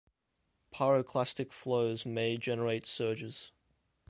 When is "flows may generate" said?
1.51-2.87